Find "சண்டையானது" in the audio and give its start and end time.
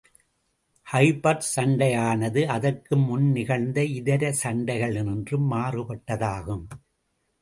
1.55-2.47